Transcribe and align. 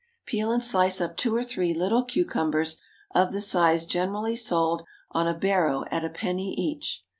Peel 0.25 0.51
and 0.51 0.63
slice 0.63 0.99
up 0.99 1.15
two 1.15 1.35
or 1.35 1.43
three 1.43 1.75
little 1.75 2.03
cucumbers 2.03 2.81
of 3.13 3.31
the 3.31 3.39
size 3.39 3.85
generally 3.85 4.35
sold 4.35 4.81
on 5.11 5.27
a 5.27 5.37
barrow 5.37 5.85
at 5.91 6.03
a 6.03 6.09
penny 6.09 6.55
each. 6.57 7.03